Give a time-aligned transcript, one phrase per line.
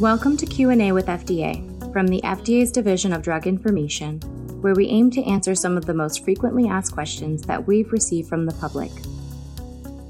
[0.00, 4.18] Welcome to Q&A with FDA from the FDA's Division of Drug Information,
[4.62, 8.26] where we aim to answer some of the most frequently asked questions that we've received
[8.26, 8.90] from the public.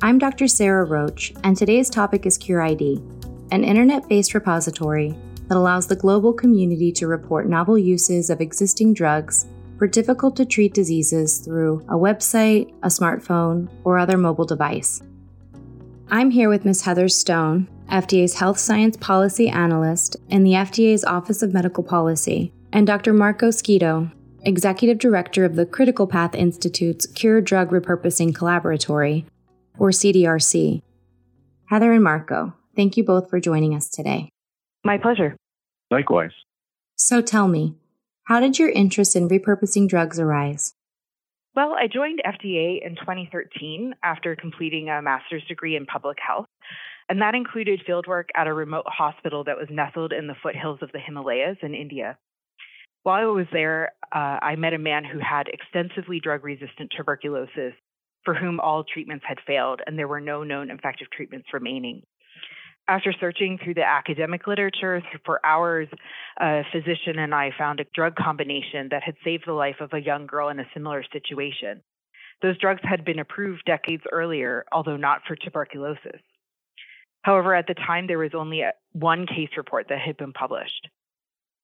[0.00, 0.46] I'm Dr.
[0.46, 3.02] Sarah Roach, and today's topic is CureID,
[3.50, 5.18] an internet-based repository
[5.48, 9.46] that allows the global community to report novel uses of existing drugs
[9.76, 15.02] for difficult to treat diseases through a website, a smartphone, or other mobile device.
[16.12, 16.82] I'm here with Ms.
[16.82, 22.86] Heather Stone, FDA's Health Science Policy Analyst in the FDA's Office of Medical Policy, and
[22.86, 23.12] Dr.
[23.12, 29.24] Marco Schito, Executive Director of the Critical Path Institute's Cure Drug Repurposing Collaboratory,
[29.78, 30.82] or CDRC.
[31.66, 34.30] Heather and Marco, thank you both for joining us today.
[34.84, 35.36] My pleasure.
[35.90, 36.32] Likewise.
[36.94, 37.74] So tell me,
[38.24, 40.74] how did your interest in repurposing drugs arise?
[41.56, 46.46] Well, I joined FDA in 2013 after completing a master's degree in public health
[47.10, 50.92] and that included fieldwork at a remote hospital that was nestled in the foothills of
[50.92, 52.16] the Himalayas in India.
[53.02, 57.74] While I was there, uh, I met a man who had extensively drug resistant tuberculosis
[58.24, 62.02] for whom all treatments had failed and there were no known effective treatments remaining.
[62.86, 65.88] After searching through the academic literature for hours,
[66.40, 70.00] a physician and I found a drug combination that had saved the life of a
[70.00, 71.82] young girl in a similar situation.
[72.42, 76.20] Those drugs had been approved decades earlier, although not for tuberculosis.
[77.22, 80.88] However, at the time, there was only a, one case report that had been published.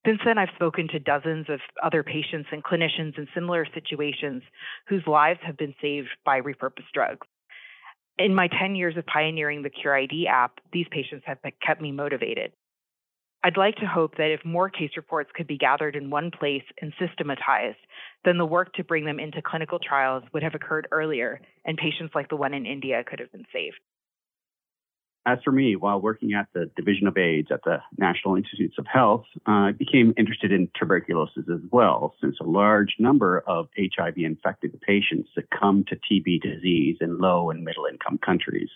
[0.07, 4.43] Since then, I've spoken to dozens of other patients and clinicians in similar situations
[4.87, 7.27] whose lives have been saved by repurposed drugs.
[8.19, 12.53] In my 10 years of pioneering the CureID app, these patients have kept me motivated.
[13.43, 16.65] I'd like to hope that if more case reports could be gathered in one place
[16.81, 17.79] and systematized,
[18.25, 22.15] then the work to bring them into clinical trials would have occurred earlier and patients
[22.15, 23.79] like the one in India could have been saved.
[25.27, 28.87] As for me, while working at the Division of AIDS at the National Institutes of
[28.87, 34.19] Health, uh, I became interested in tuberculosis as well, since a large number of HIV
[34.19, 38.69] infected patients succumb to TB disease in low and middle income countries.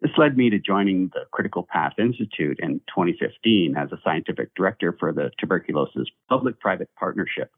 [0.00, 4.96] This led me to joining the Critical Path Institute in 2015 as a scientific director
[4.98, 7.50] for the Tuberculosis Public Private Partnership,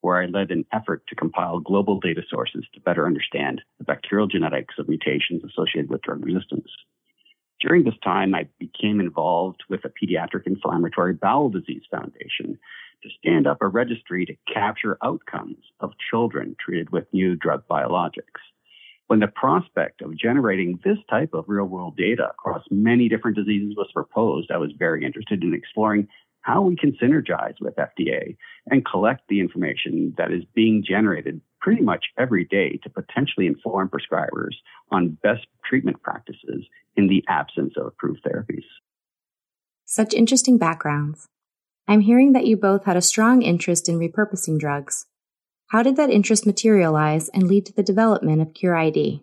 [0.00, 4.28] where I led an effort to compile global data sources to better understand the bacterial
[4.28, 6.70] genetics of mutations associated with drug resistance.
[7.64, 12.58] During this time, I became involved with the Pediatric Inflammatory Bowel Disease Foundation
[13.02, 18.42] to stand up a registry to capture outcomes of children treated with new drug biologics.
[19.06, 23.74] When the prospect of generating this type of real world data across many different diseases
[23.78, 26.06] was proposed, I was very interested in exploring
[26.42, 28.36] how we can synergize with FDA
[28.70, 33.88] and collect the information that is being generated pretty much every day to potentially inform
[33.88, 34.52] prescribers
[34.90, 38.66] on best treatment practices in the absence of approved therapies.
[39.86, 41.26] Such interesting backgrounds.
[41.88, 45.06] I'm hearing that you both had a strong interest in repurposing drugs.
[45.68, 49.22] How did that interest materialize and lead to the development of CureID?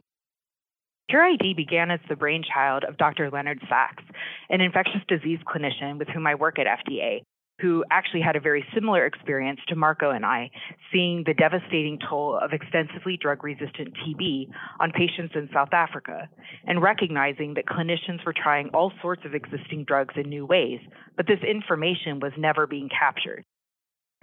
[1.11, 3.29] CureID began as the brainchild of Dr.
[3.29, 4.03] Leonard Sacks,
[4.49, 7.21] an infectious disease clinician with whom I work at FDA,
[7.59, 10.49] who actually had a very similar experience to Marco and I,
[10.91, 16.27] seeing the devastating toll of extensively drug resistant TB on patients in South Africa,
[16.65, 20.79] and recognizing that clinicians were trying all sorts of existing drugs in new ways,
[21.15, 23.43] but this information was never being captured.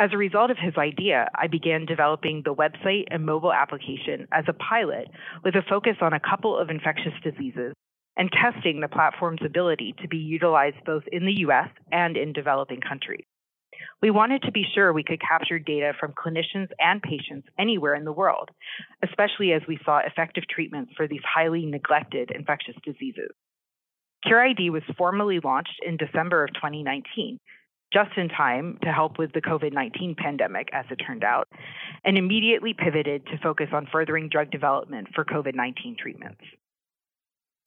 [0.01, 4.45] As a result of his idea, I began developing the website and mobile application as
[4.47, 5.09] a pilot
[5.45, 7.75] with a focus on a couple of infectious diseases
[8.19, 12.81] and testing the platform's ability to be utilized both in the US and in developing
[12.81, 13.25] countries.
[14.03, 18.05] We wanted to be sure we could capture data from clinicians and patients anywhere in
[18.05, 18.51] the world,
[19.03, 23.31] especially as we saw effective treatments for these highly neglected infectious diseases.
[24.27, 27.39] CureID was formally launched in December of 2019,
[27.93, 31.49] just in time to help with the COVID 19 pandemic, as it turned out,
[32.05, 36.43] and immediately pivoted to focus on furthering drug development for COVID 19 treatments.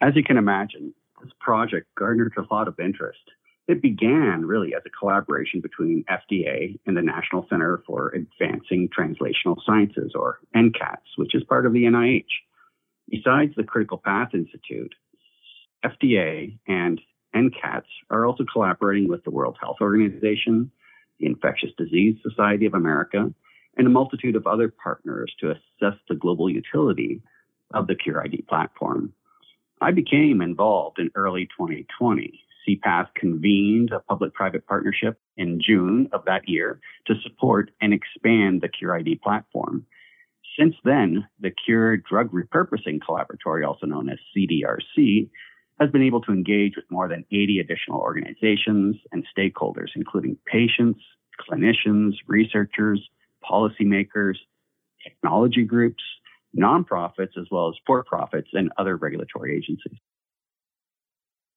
[0.01, 3.19] As you can imagine, this project garnered a lot of interest.
[3.67, 9.57] It began really as a collaboration between FDA and the National Center for Advancing Translational
[9.63, 12.25] Sciences, or NCATS, which is part of the NIH.
[13.09, 14.95] Besides the Critical Path Institute,
[15.85, 16.99] FDA and
[17.35, 20.71] NCATS are also collaborating with the World Health Organization,
[21.19, 23.31] the Infectious Disease Society of America,
[23.77, 27.21] and a multitude of other partners to assess the global utility
[27.73, 29.13] of the CureID platform.
[29.81, 32.39] I became involved in early 2020.
[32.67, 38.61] CPATH convened a public private partnership in June of that year to support and expand
[38.61, 39.87] the CureID platform.
[40.59, 45.29] Since then, the Cure Drug Repurposing Collaboratory, also known as CDRC,
[45.79, 50.99] has been able to engage with more than 80 additional organizations and stakeholders, including patients,
[51.49, 53.01] clinicians, researchers,
[53.43, 54.35] policymakers,
[55.03, 56.03] technology groups,
[56.57, 59.99] nonprofits, as well as for profits and other regulatory agencies.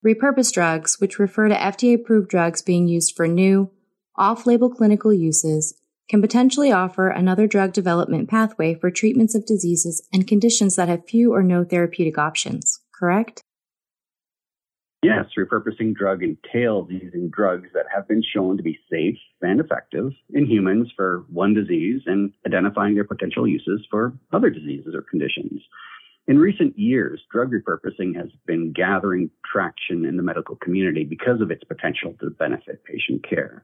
[0.05, 3.70] Repurposed drugs, which refer to FDA approved drugs being used for new,
[4.17, 10.06] off label clinical uses, can potentially offer another drug development pathway for treatments of diseases
[10.12, 13.43] and conditions that have few or no therapeutic options, correct?
[15.05, 20.12] Yes, repurposing drug entails using drugs that have been shown to be safe and effective
[20.33, 25.61] in humans for one disease and identifying their potential uses for other diseases or conditions.
[26.27, 31.50] In recent years, drug repurposing has been gathering traction in the medical community because of
[31.50, 33.62] its potential to benefit patient care.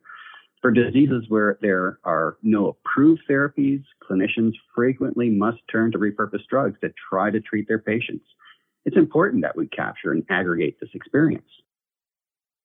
[0.60, 6.78] For diseases where there are no approved therapies, clinicians frequently must turn to repurposed drugs
[6.82, 8.26] to try to treat their patients
[8.84, 11.48] it's important that we capture and aggregate this experience.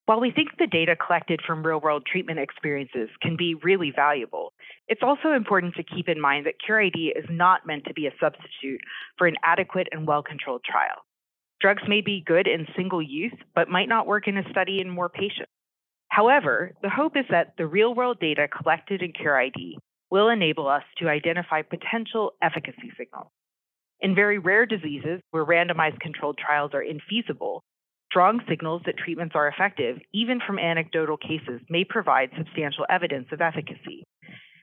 [0.06, 4.54] While we think the data collected from real world treatment experiences can be really valuable,
[4.88, 8.14] it's also important to keep in mind that CureID is not meant to be a
[8.22, 8.82] substitute
[9.18, 11.02] for an adequate and well controlled trial.
[11.60, 14.90] Drugs may be good in single use, but might not work in a study in
[14.90, 15.52] more patients.
[16.10, 19.78] However, the hope is that the real world data collected in CureID
[20.12, 23.32] will enable us to identify potential efficacy signals
[24.06, 27.62] in very rare diseases where randomized controlled trials are infeasible,
[28.12, 33.42] strong signals that treatments are effective, even from anecdotal cases, may provide substantial evidence of
[33.42, 34.04] efficacy.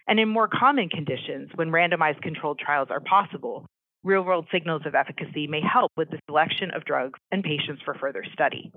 [0.07, 3.67] And in more common conditions, when randomized controlled trials are possible,
[4.05, 7.95] real world signals of efficacy may help with the selection of drugs and patients for
[7.95, 8.71] further study.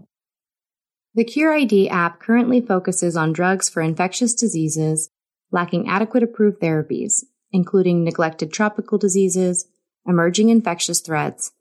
[1.13, 5.11] The CureID app currently focuses on drugs for infectious diseases
[5.51, 9.67] lacking adequate approved therapies, including neglected tropical diseases,
[10.07, 11.51] emerging infectious threats,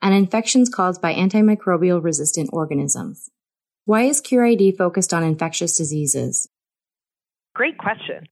[0.00, 3.30] and infections caused by antimicrobial resistant organisms.
[3.84, 6.48] Why is CureID focused on infectious diseases?
[7.54, 8.28] Great question.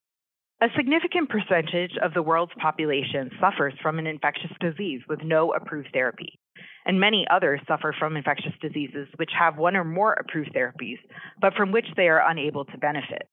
[0.62, 5.88] A significant percentage of the world's population suffers from an infectious disease with no approved
[5.92, 6.38] therapy,
[6.86, 10.98] and many others suffer from infectious diseases which have one or more approved therapies,
[11.40, 13.28] but from which they are unable to benefit.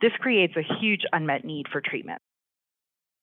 [0.00, 2.22] This creates a huge unmet need for treatment.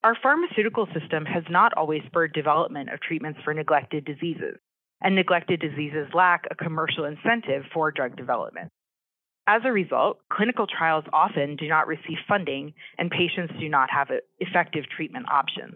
[0.07, 4.55] Our pharmaceutical system has not always spurred development of treatments for neglected diseases,
[5.01, 8.69] and neglected diseases lack a commercial incentive for drug development.
[9.47, 14.07] As a result, clinical trials often do not receive funding and patients do not have
[14.39, 15.75] effective treatment options.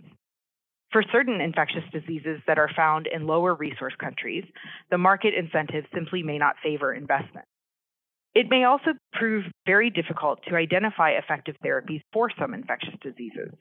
[0.93, 4.45] For certain infectious diseases that are found in lower resource countries,
[4.91, 7.47] the market incentives simply may not favor investment.
[8.33, 13.51] It may also prove very difficult to identify effective therapies for some infectious diseases.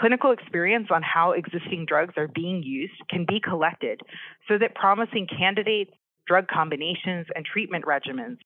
[0.00, 4.00] Clinical experience on how existing drugs are being used can be collected
[4.48, 5.90] so that promising candidates,
[6.26, 8.38] drug combinations, and treatment regimens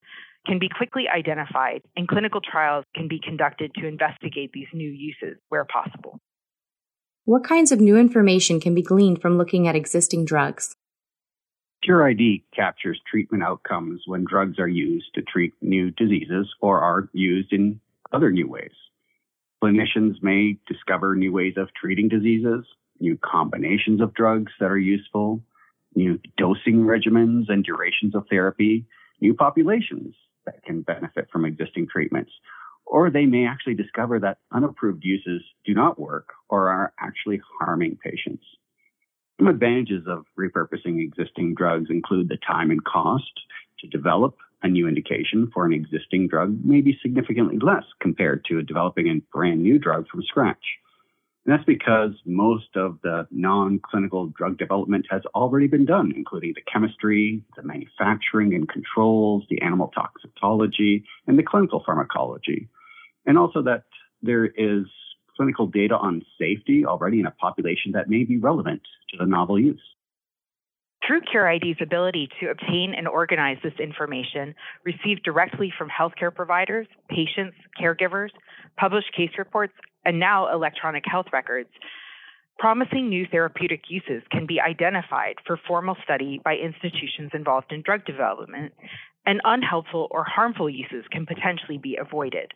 [0.47, 5.39] can be quickly identified and clinical trials can be conducted to investigate these new uses
[5.49, 6.19] where possible.
[7.25, 10.75] What kinds of new information can be gleaned from looking at existing drugs?
[11.89, 17.53] CureID captures treatment outcomes when drugs are used to treat new diseases or are used
[17.53, 17.81] in
[18.13, 18.73] other new ways.
[19.65, 22.67] Clinicians may discover new ways of treating diseases,
[23.01, 25.43] new combinations of drugs that are useful,
[25.95, 28.85] new dosing regimens and durations of therapy,
[29.23, 32.31] new populations that can benefit from existing treatments.
[32.85, 37.97] Or they may actually discover that unapproved uses do not work or are actually harming
[38.05, 38.45] patients.
[39.41, 43.33] Some advantages of repurposing existing drugs include the time and cost
[43.81, 48.63] to develop a new indication for an existing drug may be significantly less compared to
[48.63, 50.65] developing a brand new drug from scratch.
[51.45, 56.55] And that's because most of the non clinical drug development has already been done, including
[56.55, 62.71] the chemistry, the manufacturing and controls, the animal toxicology, and the clinical pharmacology.
[63.27, 63.85] And also that
[64.23, 64.87] there is
[65.37, 68.81] clinical data on safety already in a population that may be relevant
[69.11, 69.83] to the novel use.
[71.07, 77.57] Through CureID's ability to obtain and organize this information received directly from healthcare providers, patients,
[77.79, 78.31] caregivers,
[78.79, 81.69] published case reports, and now electronic health records,
[82.59, 88.05] promising new therapeutic uses can be identified for formal study by institutions involved in drug
[88.07, 88.73] development,
[89.27, 92.53] and unhelpful or harmful uses can potentially be avoided.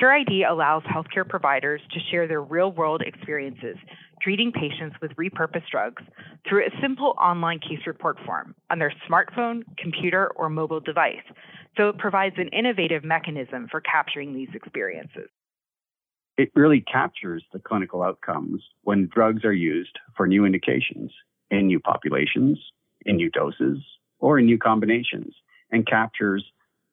[0.00, 3.76] CureID allows healthcare providers to share their real world experiences
[4.26, 6.02] treating patients with repurposed drugs
[6.48, 11.22] through a simple online case report form on their smartphone, computer, or mobile device.
[11.76, 15.28] So it provides an innovative mechanism for capturing these experiences.
[16.36, 21.12] It really captures the clinical outcomes when drugs are used for new indications
[21.52, 22.58] in new populations,
[23.04, 23.78] in new doses,
[24.18, 25.34] or in new combinations
[25.70, 26.44] and captures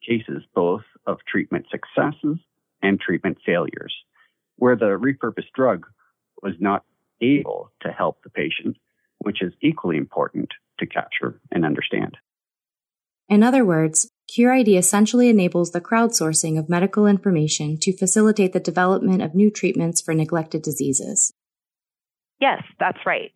[0.08, 2.38] cases both of treatment successes
[2.84, 3.96] and treatment failures,
[4.58, 5.88] where the repurposed drug
[6.44, 6.84] was not
[7.24, 8.78] able to help the patient,
[9.20, 10.50] which is equally important
[10.80, 12.18] to capture and understand.
[13.30, 19.22] In other words, CureID essentially enables the crowdsourcing of medical information to facilitate the development
[19.22, 21.34] of new treatments for neglected diseases.
[22.40, 23.32] Yes, that's right.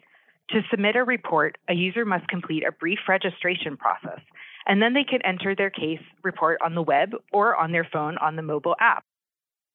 [0.52, 4.22] To submit a report, a user must complete a brief registration process,
[4.66, 8.18] and then they can enter their case report on the web or on their phone
[8.18, 9.04] on the mobile app.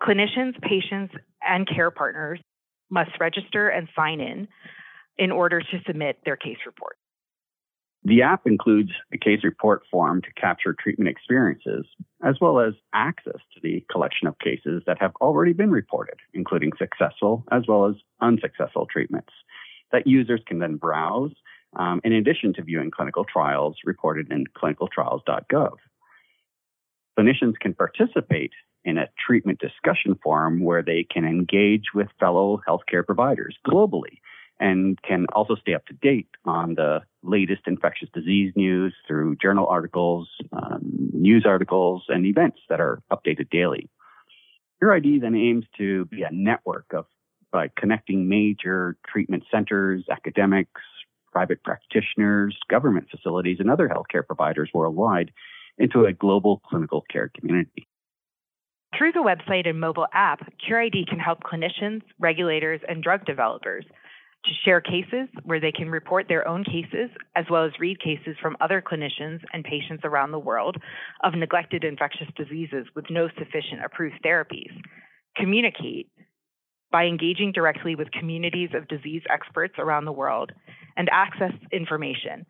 [0.02, 2.40] Clinicians, patients, and care partners
[2.92, 4.46] must register and sign in
[5.18, 6.96] in order to submit their case report.
[8.04, 11.86] The app includes a case report form to capture treatment experiences,
[12.24, 16.72] as well as access to the collection of cases that have already been reported, including
[16.78, 19.32] successful as well as unsuccessful treatments
[19.92, 21.32] that users can then browse,
[21.78, 25.76] um, in addition to viewing clinical trials reported in clinicaltrials.gov.
[27.18, 28.52] Clinicians can participate
[28.84, 34.18] in a treatment discussion forum where they can engage with fellow healthcare providers globally
[34.60, 39.66] and can also stay up to date on the latest infectious disease news through journal
[39.66, 40.80] articles, um,
[41.12, 43.88] news articles, and events that are updated daily.
[44.82, 47.06] CureID then aims to be a network of
[47.52, 50.80] by connecting major treatment centers, academics,
[51.32, 55.32] private practitioners, government facilities, and other healthcare providers worldwide
[55.78, 57.86] into a global clinical care community.
[59.02, 63.84] Through the website and mobile app, CureID can help clinicians, regulators, and drug developers
[64.44, 68.36] to share cases where they can report their own cases, as well as read cases
[68.40, 70.76] from other clinicians and patients around the world
[71.24, 74.70] of neglected infectious diseases with no sufficient approved therapies,
[75.36, 76.08] communicate
[76.92, 80.52] by engaging directly with communities of disease experts around the world,
[80.96, 82.46] and access information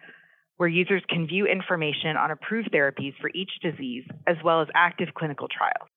[0.59, 5.09] where users can view information on approved therapies for each disease, as well as active
[5.15, 5.89] clinical trials.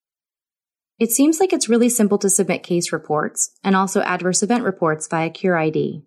[0.98, 5.08] It seems like it's really simple to submit case reports and also adverse event reports
[5.08, 6.04] via CureID.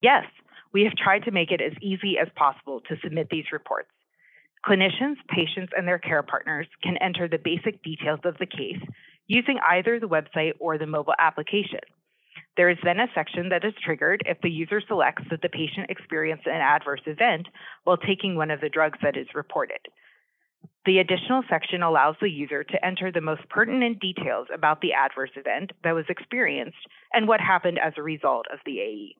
[0.00, 0.24] Yes,
[0.72, 3.88] we have tried to make it as easy as possible to submit these reports.
[4.64, 8.80] Clinicians, patients, and their care partners can enter the basic details of the case
[9.26, 11.80] using either the website or the mobile application.
[12.56, 15.90] There is then a section that is triggered if the user selects that the patient
[15.90, 17.48] experienced an adverse event
[17.82, 19.80] while taking one of the drugs that is reported.
[20.84, 25.30] The additional section allows the user to enter the most pertinent details about the adverse
[25.36, 26.78] event that was experienced
[27.12, 29.16] and what happened as a result of the AE.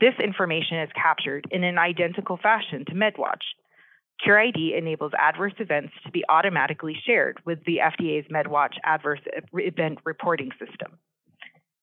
[0.00, 3.44] This information is captured in an identical fashion to MedWatch.
[4.26, 9.20] CureID enables adverse events to be automatically shared with the FDA's MedWatch adverse
[9.52, 10.98] event reporting system.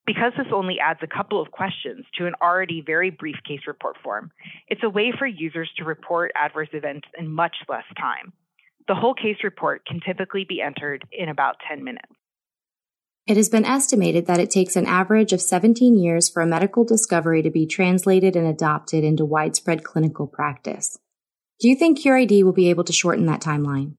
[0.08, 3.98] Because this only adds a couple of questions to an already very brief case report
[4.04, 4.32] form,
[4.68, 8.34] it's a way for users to report adverse events in much less time.
[8.90, 12.12] The whole case report can typically be entered in about 10 minutes.
[13.28, 16.84] It has been estimated that it takes an average of 17 years for a medical
[16.84, 20.98] discovery to be translated and adopted into widespread clinical practice.
[21.60, 23.94] Do you think CureID will be able to shorten that timeline?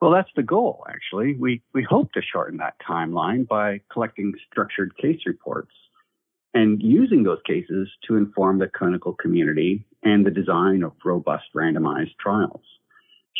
[0.00, 1.36] Well, that's the goal, actually.
[1.38, 5.72] We, we hope to shorten that timeline by collecting structured case reports
[6.54, 12.16] and using those cases to inform the clinical community and the design of robust randomized
[12.18, 12.62] trials.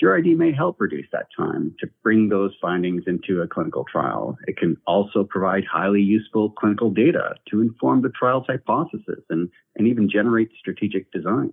[0.01, 4.37] CureID may help reduce that time to bring those findings into a clinical trial.
[4.49, 9.87] It can also provide highly useful clinical data to inform the trial's hypothesis and, and
[9.87, 11.53] even generate strategic designs.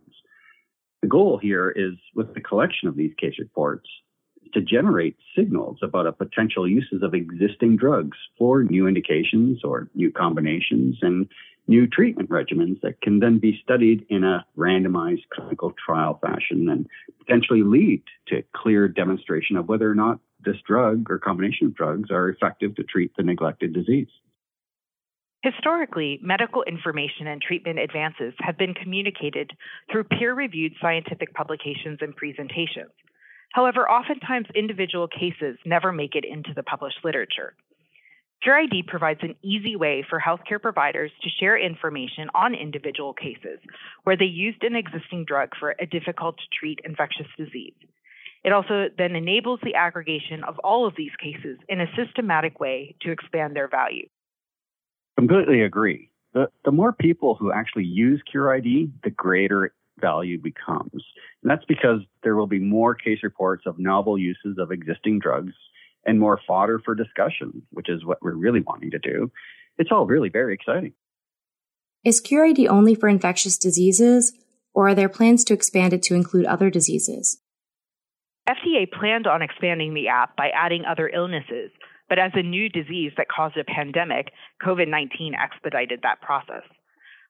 [1.01, 3.87] The goal here is with the collection of these case reports
[4.53, 10.11] to generate signals about a potential uses of existing drugs for new indications or new
[10.11, 11.27] combinations and
[11.67, 16.87] new treatment regimens that can then be studied in a randomized clinical trial fashion and
[17.19, 22.09] potentially lead to clear demonstration of whether or not this drug or combination of drugs
[22.11, 24.07] are effective to treat the neglected disease.
[25.43, 29.51] Historically, medical information and treatment advances have been communicated
[29.91, 32.91] through peer reviewed scientific publications and presentations.
[33.53, 37.55] However, oftentimes individual cases never make it into the published literature.
[38.45, 43.59] CureID provides an easy way for healthcare providers to share information on individual cases
[44.03, 47.75] where they used an existing drug for a difficult to treat infectious disease.
[48.43, 52.95] It also then enables the aggregation of all of these cases in a systematic way
[53.01, 54.07] to expand their value.
[55.17, 56.09] Completely agree.
[56.33, 61.03] The, the more people who actually use CureID, the greater value becomes.
[61.43, 65.53] And that's because there will be more case reports of novel uses of existing drugs
[66.05, 69.31] and more fodder for discussion, which is what we're really wanting to do.
[69.77, 70.93] It's all really very exciting.
[72.03, 74.33] Is CureID only for infectious diseases,
[74.73, 77.39] or are there plans to expand it to include other diseases?
[78.49, 81.71] FDA planned on expanding the app by adding other illnesses,
[82.09, 84.31] but as a new disease that caused a pandemic,
[84.65, 86.63] COVID 19 expedited that process.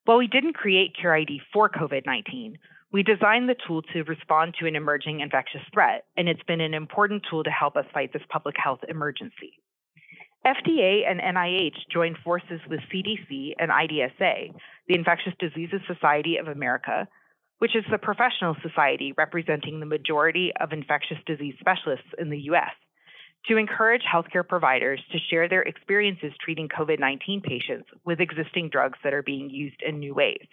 [0.06, 2.58] While we didn't create CureID for COVID 19,
[2.92, 6.74] we designed the tool to respond to an emerging infectious threat, and it's been an
[6.74, 9.60] important tool to help us fight this public health emergency.
[10.46, 14.54] FDA and NIH joined forces with CDC and IDSA,
[14.88, 17.08] the Infectious Diseases Society of America,
[17.60, 22.74] which is the professional society representing the majority of infectious disease specialists in the US,
[23.46, 28.98] to encourage healthcare providers to share their experiences treating COVID 19 patients with existing drugs
[29.04, 30.48] that are being used in new ways.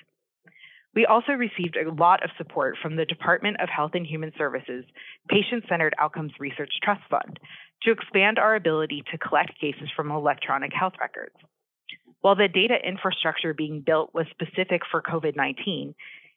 [0.98, 4.84] We also received a lot of support from the Department of Health and Human Services
[5.28, 7.38] Patient Centered Outcomes Research Trust Fund
[7.84, 11.36] to expand our ability to collect cases from electronic health records.
[12.20, 15.94] While the data infrastructure being built was specific for COVID 19,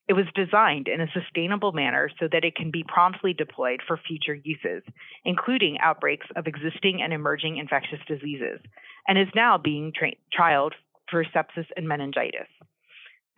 [0.08, 3.98] it was designed in a sustainable manner so that it can be promptly deployed for
[3.98, 4.84] future uses,
[5.25, 8.60] including outbreaks of existing and emerging infectious diseases,
[9.08, 10.74] and is now being tra- trialed
[11.10, 12.46] for sepsis and meningitis.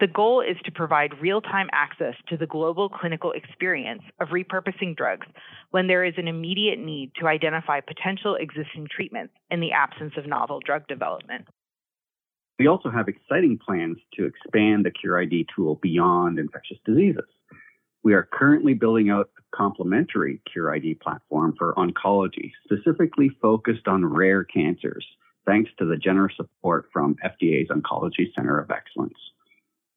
[0.03, 4.97] The goal is to provide real time access to the global clinical experience of repurposing
[4.97, 5.25] drugs
[5.71, 10.27] when there is an immediate need to identify potential existing treatments in the absence of
[10.27, 11.47] novel drug development.
[12.59, 17.23] We also have exciting plans to expand the CureID tool beyond infectious diseases.
[18.03, 24.43] We are currently building out a complementary CureID platform for oncology, specifically focused on rare
[24.43, 25.05] cancers,
[25.45, 29.13] thanks to the generous support from FDA's Oncology Center of Excellence.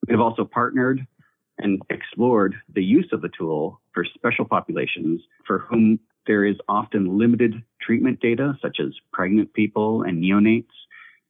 [0.07, 1.07] We have also partnered
[1.59, 7.19] and explored the use of the tool for special populations for whom there is often
[7.19, 10.67] limited treatment data, such as pregnant people and neonates,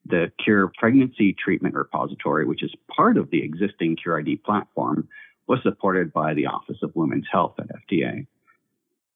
[0.04, 5.08] the Cure Pregnancy Treatment Repository, which is part of the existing CureID platform,
[5.46, 8.26] was supported by the Office of Women's Health at FDA.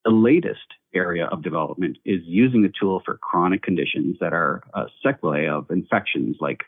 [0.04, 0.60] The latest
[0.94, 5.70] area of development is using the tool for chronic conditions that are a sequelae of
[5.70, 6.64] infections like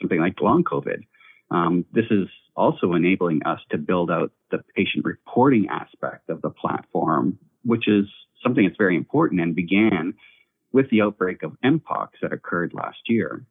[0.00, 1.02] something like long COVID.
[1.50, 6.50] Um, this is also enabling us to build out the patient reporting aspect of the
[6.50, 8.06] platform, which is
[8.42, 10.14] something that's very important and began
[10.72, 13.44] with the outbreak of Mpox that occurred last year.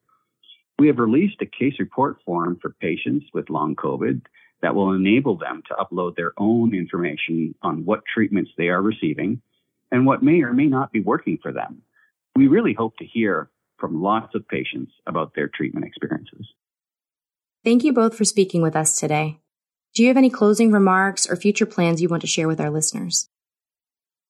[0.77, 4.21] We have released a case report form for patients with long COVID
[4.61, 9.41] that will enable them to upload their own information on what treatments they are receiving
[9.91, 11.81] and what may or may not be working for them.
[12.35, 16.47] We really hope to hear from lots of patients about their treatment experiences.
[17.65, 19.39] Thank you both for speaking with us today.
[19.95, 22.69] Do you have any closing remarks or future plans you want to share with our
[22.69, 23.27] listeners?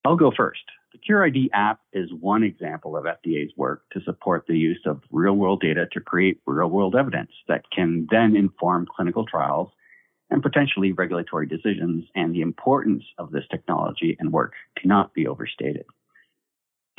[0.05, 0.61] I'll go first.
[0.93, 5.33] The CureID app is one example of FDA's work to support the use of real
[5.33, 9.69] world data to create real world evidence that can then inform clinical trials
[10.29, 12.05] and potentially regulatory decisions.
[12.15, 15.83] And the importance of this technology and work cannot be overstated.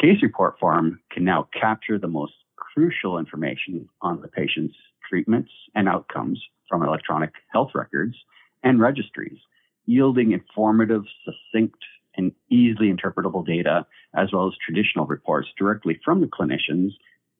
[0.02, 4.76] Case report form can now capture the most crucial information on the patient's
[5.08, 8.16] treatments and outcomes from electronic health records
[8.62, 9.38] and registries,
[9.86, 11.78] yielding informative, succinct
[12.16, 16.90] and easily interpretable data, as well as traditional reports directly from the clinicians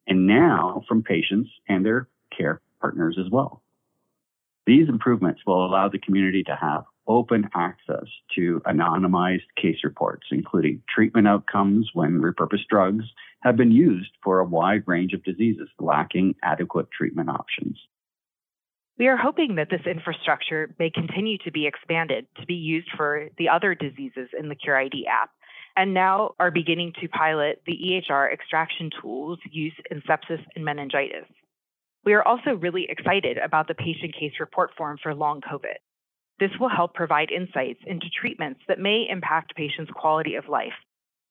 [0.07, 3.62] and now from patients and their care partners as well.
[4.66, 10.83] These improvements will allow the community to have open access to anonymized case reports, including
[10.92, 13.05] treatment outcomes when repurposed drugs
[13.42, 17.79] have been used for a wide range of diseases lacking adequate treatment options.
[18.99, 23.29] We are hoping that this infrastructure may continue to be expanded to be used for
[23.37, 25.31] the other diseases in the CureID app,
[25.77, 31.27] and now are beginning to pilot the EHR extraction tools used in sepsis and meningitis.
[32.07, 35.77] We are also really excited about the patient case report form for long COVID.
[36.38, 40.75] This will help provide insights into treatments that may impact patients' quality of life,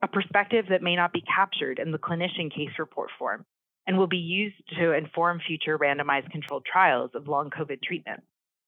[0.06, 3.44] a perspective that may not be captured in the clinician case report form
[3.88, 8.22] and will be used to inform future randomized controlled trials of long COVID treatment.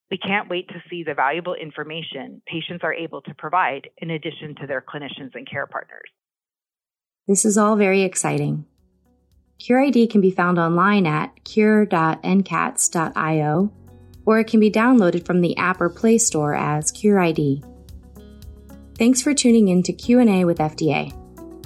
[0.10, 4.56] We can't wait to see the valuable information patients are able to provide in addition
[4.62, 6.10] to their clinicians and care partners.
[7.28, 8.66] This is all very exciting.
[9.60, 13.74] CureID can be found online at cure.ncats.io
[14.26, 17.64] or it can be downloaded from the app or Play Store as CureID.
[18.98, 21.14] Thanks for tuning in to Q&A with FDA.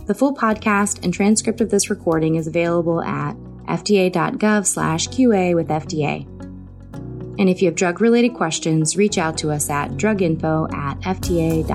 [0.06, 3.36] The full podcast and transcript of this recording is available at
[3.68, 6.28] fda.gov slash QA with FDA.
[7.40, 11.72] And if you have drug related questions, reach out to us at druginfo at fda.hhs.gov.